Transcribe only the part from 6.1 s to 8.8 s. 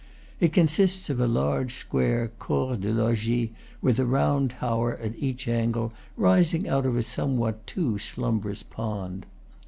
rising out of a somewhat too slumberous